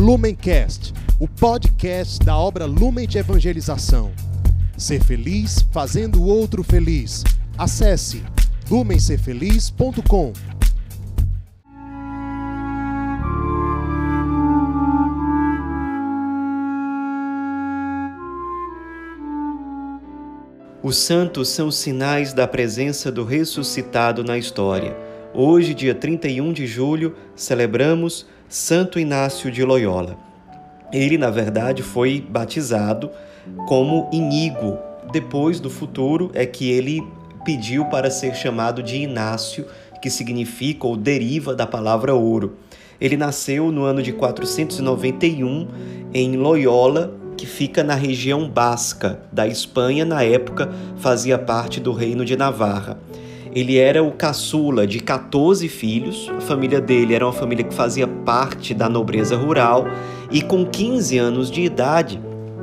[0.00, 4.10] Lumencast, o podcast da obra Lumen de Evangelização.
[4.74, 7.22] Ser feliz fazendo o outro feliz.
[7.58, 8.22] Acesse
[8.70, 10.32] lumencerfeliz.com.
[20.82, 24.96] Os santos são sinais da presença do ressuscitado na história.
[25.34, 30.18] Hoje, dia 31 de julho, celebramos Santo Inácio de Loyola.
[30.92, 33.08] Ele, na verdade, foi batizado
[33.68, 34.76] como Inígo.
[35.12, 37.00] Depois do futuro é que ele
[37.44, 39.66] pediu para ser chamado de Inácio,
[40.02, 42.56] que significa ou deriva da palavra ouro.
[43.00, 45.68] Ele nasceu no ano de 491
[46.12, 52.24] em Loyola, que fica na região basca da Espanha, na época fazia parte do Reino
[52.24, 52.98] de Navarra.
[53.52, 58.06] Ele era o caçula de 14 filhos, a família dele era uma família que fazia
[58.06, 59.86] parte da nobreza rural,
[60.30, 62.20] e com 15 anos de idade,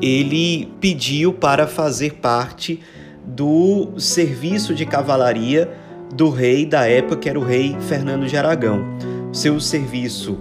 [0.00, 2.80] ele pediu para fazer parte
[3.26, 5.70] do serviço de cavalaria
[6.14, 8.82] do rei da época, que era o rei Fernando de Aragão.
[9.32, 10.38] Seu serviço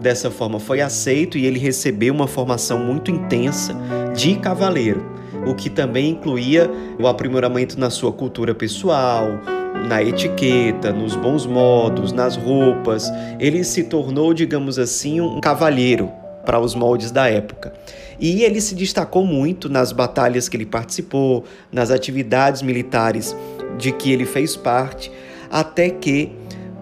[0.00, 3.76] dessa forma foi aceito e ele recebeu uma formação muito intensa
[4.16, 5.04] de cavaleiro,
[5.46, 9.28] o que também incluía o aprimoramento na sua cultura pessoal,
[9.86, 13.10] na etiqueta, nos bons modos, nas roupas.
[13.38, 16.10] Ele se tornou, digamos assim, um cavalheiro
[16.44, 17.72] para os moldes da época.
[18.18, 23.36] E ele se destacou muito nas batalhas que ele participou, nas atividades militares
[23.78, 25.10] de que ele fez parte,
[25.50, 26.32] até que,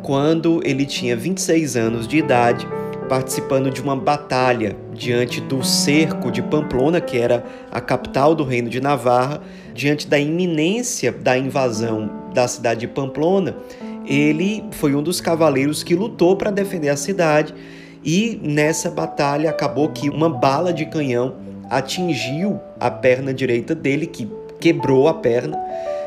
[0.03, 2.67] quando ele tinha 26 anos de idade,
[3.09, 8.69] participando de uma batalha diante do cerco de Pamplona, que era a capital do reino
[8.69, 9.41] de Navarra,
[9.75, 13.57] diante da iminência da invasão da cidade de Pamplona,
[14.07, 17.55] ele foi um dos cavaleiros que lutou para defender a cidade
[18.05, 21.35] e nessa batalha acabou que uma bala de canhão
[21.69, 25.59] atingiu a perna direita dele, que quebrou a perna.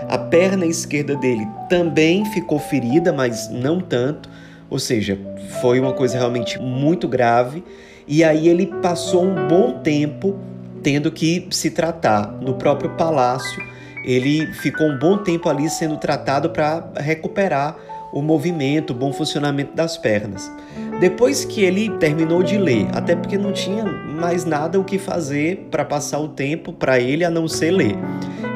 [0.09, 4.29] A perna esquerda dele também ficou ferida, mas não tanto.
[4.69, 5.17] Ou seja,
[5.61, 7.63] foi uma coisa realmente muito grave.
[8.07, 10.37] E aí ele passou um bom tempo
[10.81, 13.63] tendo que se tratar no próprio palácio.
[14.03, 17.77] Ele ficou um bom tempo ali sendo tratado para recuperar
[18.11, 20.51] o movimento, o bom funcionamento das pernas.
[20.99, 25.67] Depois que ele terminou de ler, até porque não tinha mais nada o que fazer
[25.71, 27.97] para passar o tempo para ele a não ser ler.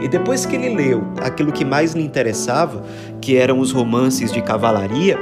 [0.01, 2.83] E depois que ele leu aquilo que mais lhe interessava,
[3.19, 5.17] que eram os romances de cavalaria,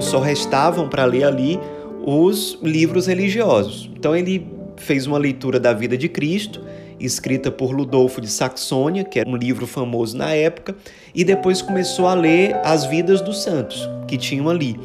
[0.00, 1.60] só restavam para ler ali
[2.04, 3.88] os livros religiosos.
[3.96, 4.46] Então ele
[4.76, 6.60] fez uma leitura da vida de Cristo,
[7.00, 10.76] escrita por Ludolfo de Saxônia, que era um livro famoso na época,
[11.14, 14.78] e depois começou a ler as vidas dos santos que tinham ali.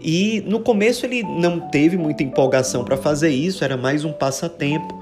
[0.00, 4.98] E no começo ele não teve muita empolgação para fazer isso, era mais um passatempo.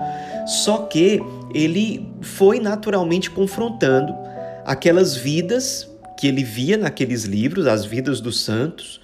[0.47, 1.21] Só que
[1.55, 4.15] ele foi naturalmente confrontando
[4.65, 9.01] aquelas vidas que ele via naqueles livros, as vidas dos santos,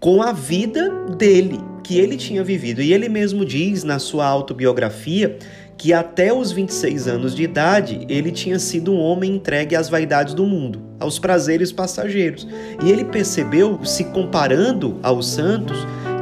[0.00, 2.82] com a vida dele, que ele tinha vivido.
[2.82, 5.38] E ele mesmo diz na sua autobiografia
[5.76, 10.34] que até os 26 anos de idade ele tinha sido um homem entregue às vaidades
[10.34, 12.46] do mundo, aos prazeres passageiros.
[12.84, 15.76] E ele percebeu, se comparando aos santos,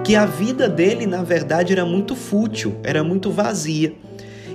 [0.04, 3.92] que a vida dele, na verdade, era muito fútil, era muito vazia.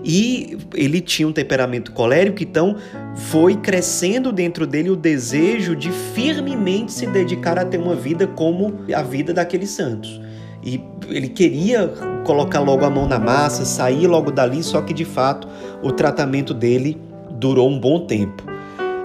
[0.03, 2.77] E ele tinha um temperamento colérico, então
[3.15, 8.85] foi crescendo dentro dele o desejo de firmemente se dedicar a ter uma vida como
[8.93, 10.21] a vida daqueles santos.
[10.63, 11.87] E ele queria
[12.25, 15.47] colocar logo a mão na massa, sair logo dali, só que de fato
[15.81, 16.99] o tratamento dele
[17.31, 18.43] durou um bom tempo.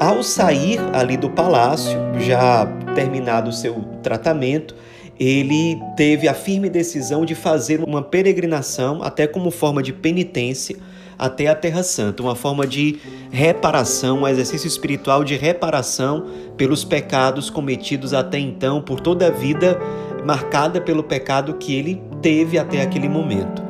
[0.00, 4.74] Ao sair ali do palácio, já terminado o seu tratamento,
[5.18, 10.76] ele teve a firme decisão de fazer uma peregrinação, até como forma de penitência,
[11.16, 12.98] até a Terra Santa, uma forma de
[13.30, 16.26] reparação, um exercício espiritual de reparação
[16.56, 19.78] pelos pecados cometidos até então, por toda a vida
[20.24, 23.62] marcada pelo pecado que ele teve até aquele momento.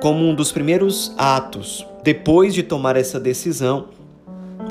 [0.00, 3.86] Como um dos primeiros atos, depois de tomar essa decisão,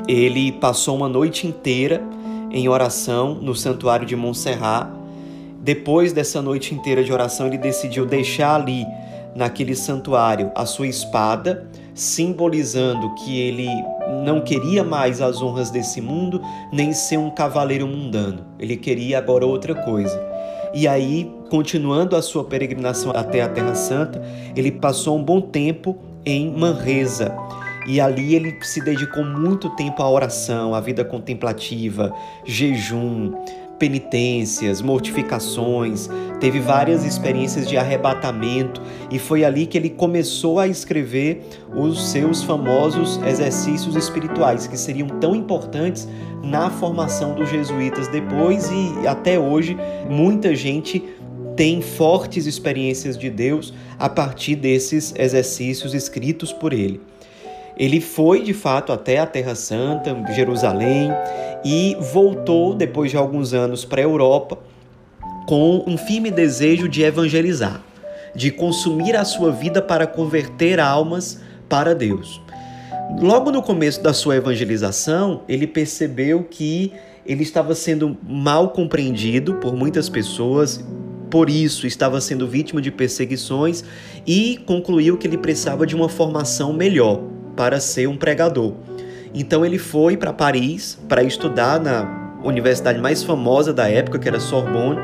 [0.06, 2.02] ele passou uma noite inteira
[2.50, 4.88] em oração no santuário de Montserrat.
[5.60, 8.86] Depois dessa noite inteira de oração, ele decidiu deixar ali,
[9.34, 13.68] naquele santuário, a sua espada simbolizando que ele
[14.24, 16.40] não queria mais as honras desse mundo,
[16.72, 18.46] nem ser um cavaleiro mundano.
[18.56, 20.27] Ele queria agora outra coisa.
[20.74, 24.22] E aí, continuando a sua peregrinação até a Terra Santa,
[24.54, 27.34] ele passou um bom tempo em Manresa.
[27.86, 33.32] E ali ele se dedicou muito tempo à oração, à vida contemplativa, jejum,
[33.78, 36.08] penitências, mortificações,
[36.40, 42.42] teve várias experiências de arrebatamento e foi ali que ele começou a escrever os seus
[42.42, 46.08] famosos exercícios espirituais, que seriam tão importantes
[46.42, 49.76] na formação dos jesuítas depois e até hoje
[50.08, 51.02] muita gente
[51.56, 57.00] tem fortes experiências de Deus a partir desses exercícios escritos por ele.
[57.78, 61.12] Ele foi de fato até a Terra Santa, Jerusalém,
[61.64, 64.58] e voltou depois de alguns anos para a Europa
[65.46, 67.80] com um firme desejo de evangelizar,
[68.34, 72.40] de consumir a sua vida para converter almas para Deus.
[73.20, 76.92] Logo no começo da sua evangelização, ele percebeu que
[77.24, 80.84] ele estava sendo mal compreendido por muitas pessoas,
[81.30, 83.84] por isso estava sendo vítima de perseguições
[84.26, 87.22] e concluiu que ele precisava de uma formação melhor
[87.58, 88.74] para ser um pregador.
[89.34, 94.38] Então ele foi para Paris para estudar na universidade mais famosa da época, que era
[94.38, 95.00] Sorbonne,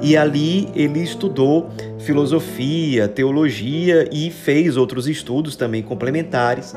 [0.00, 1.68] e ali ele estudou
[1.98, 6.74] filosofia, teologia e fez outros estudos também complementares.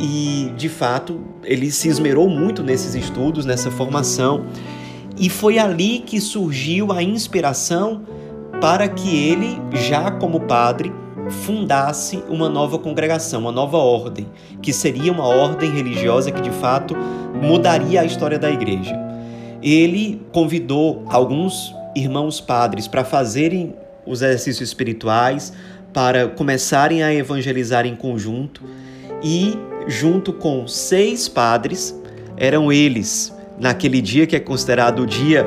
[0.00, 4.46] E de fato, ele se esmerou muito nesses estudos, nessa formação,
[5.18, 8.04] e foi ali que surgiu a inspiração
[8.58, 10.90] para que ele, já como padre,
[11.32, 14.26] fundasse uma nova congregação, uma nova ordem,
[14.60, 16.94] que seria uma ordem religiosa que de fato
[17.42, 18.94] mudaria a história da igreja.
[19.62, 23.74] Ele convidou alguns irmãos padres para fazerem
[24.06, 25.52] os exercícios espirituais,
[25.92, 28.62] para começarem a evangelizar em conjunto
[29.22, 29.56] e,
[29.86, 31.98] junto com seis padres,
[32.36, 35.46] eram eles, naquele dia que é considerado o dia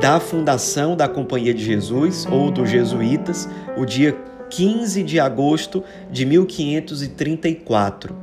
[0.00, 4.16] da fundação da Companhia de Jesus ou dos Jesuítas, o dia
[4.52, 8.14] 15 de agosto de 1534.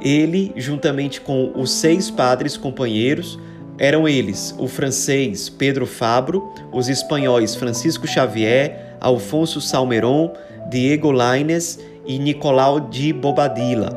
[0.00, 3.38] Ele, juntamente com os seis padres companheiros,
[3.78, 10.32] eram eles o francês Pedro Fabro, os espanhóis Francisco Xavier, Alfonso Salmeron,
[10.70, 13.90] Diego Lainez e Nicolau de Bobadilla,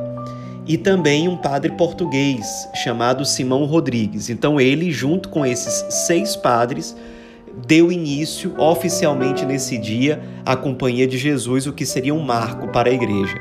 [0.67, 2.45] e também um padre português
[2.83, 4.29] chamado Simão Rodrigues.
[4.29, 6.93] Então ele, junto com esses seis padres,
[7.65, 12.89] deu início oficialmente nesse dia à Companhia de Jesus, o que seria um marco para
[12.89, 13.39] a igreja.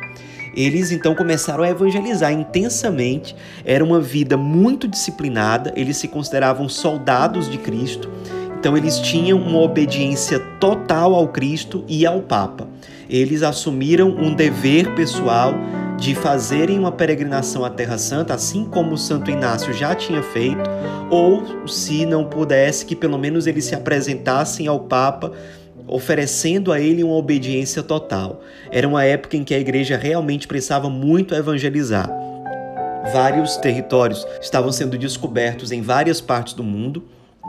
[0.54, 7.50] Eles então começaram a evangelizar intensamente, era uma vida muito disciplinada, eles se consideravam soldados
[7.50, 8.10] de Cristo,
[8.58, 12.68] então eles tinham uma obediência total ao Cristo e ao Papa.
[13.08, 15.54] Eles assumiram um dever pessoal
[16.02, 20.68] de fazerem uma peregrinação à Terra Santa, assim como Santo Inácio já tinha feito,
[21.08, 25.30] ou se não pudesse, que pelo menos eles se apresentassem ao Papa
[25.86, 28.42] oferecendo a ele uma obediência total.
[28.72, 32.10] Era uma época em que a igreja realmente precisava muito evangelizar.
[33.12, 37.04] Vários territórios estavam sendo descobertos em várias partes do mundo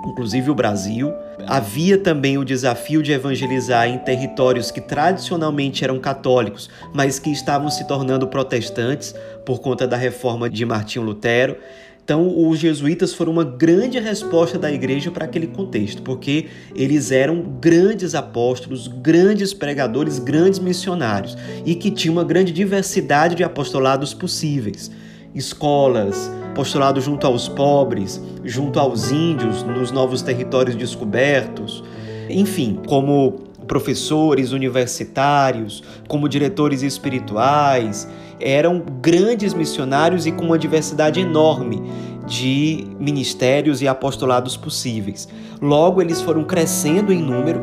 [0.05, 1.13] inclusive o Brasil.
[1.47, 7.69] Havia também o desafio de evangelizar em territórios que tradicionalmente eram católicos, mas que estavam
[7.69, 9.15] se tornando protestantes
[9.45, 11.57] por conta da reforma de Martinho Lutero.
[12.03, 17.41] Então, os jesuítas foram uma grande resposta da igreja para aquele contexto, porque eles eram
[17.61, 24.91] grandes apóstolos, grandes pregadores, grandes missionários e que tinham uma grande diversidade de apostolados possíveis.
[25.33, 31.83] Escolas, postulado junto aos pobres, junto aos índios, nos novos territórios descobertos,
[32.29, 38.07] enfim, como professores universitários, como diretores espirituais,
[38.39, 41.81] eram grandes missionários e com uma diversidade enorme
[42.27, 45.27] de ministérios e apostolados possíveis.
[45.61, 47.61] Logo, eles foram crescendo em número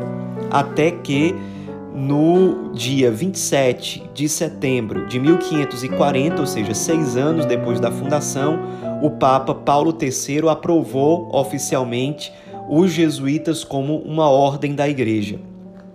[0.49, 1.35] até que
[2.01, 8.59] no dia 27 de setembro de 1540, ou seja, seis anos depois da fundação,
[9.03, 12.33] o Papa Paulo III aprovou oficialmente
[12.67, 15.39] os jesuítas como uma ordem da Igreja.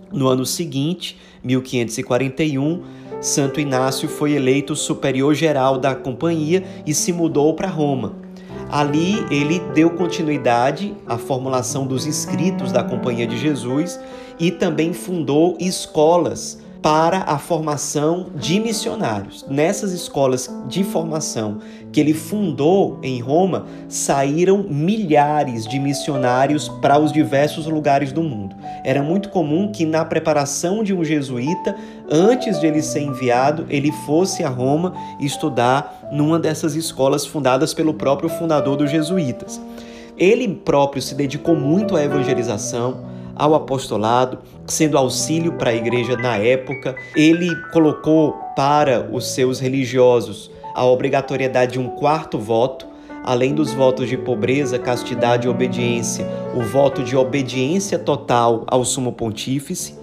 [0.09, 2.81] No ano seguinte, 1541,
[3.19, 8.15] Santo Inácio foi eleito superior geral da companhia e se mudou para Roma.
[8.69, 13.99] Ali ele deu continuidade à formulação dos escritos da Companhia de Jesus
[14.39, 19.45] e também fundou escolas para a formação de missionários.
[19.49, 21.57] Nessas escolas de formação
[21.91, 28.55] que ele fundou em Roma, saíram milhares de missionários para os diversos lugares do mundo.
[28.83, 31.75] Era muito comum que na preparação de um jesuíta,
[32.09, 37.93] antes de ele ser enviado, ele fosse a Roma estudar numa dessas escolas fundadas pelo
[37.93, 39.59] próprio fundador dos jesuítas.
[40.17, 46.35] Ele próprio se dedicou muito à evangelização, ao apostolado, sendo auxílio para a igreja na
[46.37, 46.95] época.
[47.15, 52.87] Ele colocou para os seus religiosos a obrigatoriedade de um quarto voto,
[53.23, 56.25] além dos votos de pobreza, castidade e obediência,
[56.55, 59.97] o voto de obediência total ao sumo pontífice.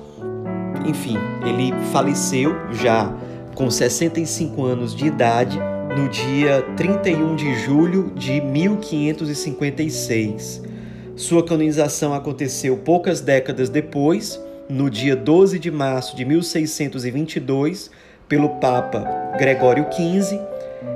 [0.87, 3.13] Enfim, ele faleceu já
[3.55, 5.59] com 65 anos de idade
[5.97, 10.74] no dia 31 de julho de 1556.
[11.17, 17.89] Sua canonização aconteceu poucas décadas depois, no dia 12 de março de 1622,
[18.29, 19.05] pelo Papa
[19.39, 20.41] Gregório XV,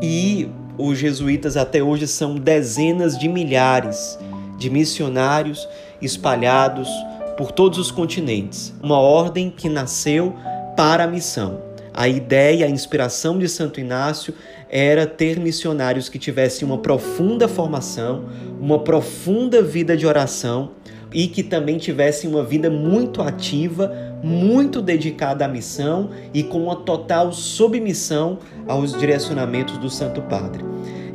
[0.02, 4.18] e os jesuítas até hoje são dezenas de milhares
[4.58, 5.68] de missionários
[6.02, 6.88] espalhados
[7.37, 8.75] por todos os continentes.
[8.82, 10.34] Uma ordem que nasceu
[10.76, 11.62] para a missão.
[11.94, 14.34] A ideia, a inspiração de Santo Inácio
[14.70, 18.25] era ter missionários que tivessem uma profunda formação,
[18.60, 20.72] uma profunda vida de oração
[21.12, 26.76] e que também tivessem uma vida muito ativa, muito dedicada à missão e com uma
[26.76, 30.64] total submissão aos direcionamentos do Santo Padre.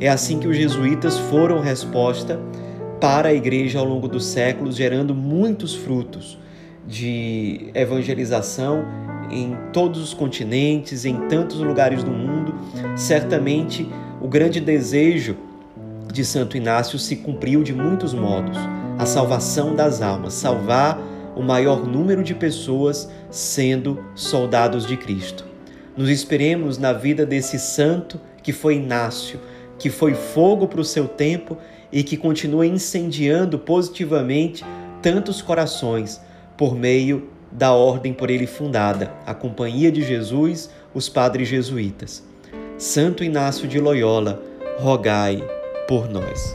[0.00, 2.40] É assim que os jesuítas foram resposta
[3.00, 6.38] para a igreja ao longo dos séculos, gerando muitos frutos
[6.86, 8.84] de evangelização
[9.30, 12.33] em todos os continentes, em tantos lugares do mundo.
[12.96, 13.88] Certamente
[14.20, 15.36] o grande desejo
[16.12, 18.56] de Santo Inácio se cumpriu de muitos modos.
[18.96, 21.00] A salvação das almas, salvar
[21.34, 25.44] o maior número de pessoas sendo soldados de Cristo.
[25.96, 29.40] Nos esperemos na vida desse santo que foi Inácio,
[29.76, 31.58] que foi fogo para o seu tempo
[31.90, 34.64] e que continua incendiando positivamente
[35.02, 36.20] tantos corações
[36.56, 42.33] por meio da ordem por ele fundada, a Companhia de Jesus, os Padres Jesuítas.
[42.84, 44.42] Santo Inácio de Loyola,
[44.78, 45.42] rogai
[45.88, 46.54] por nós.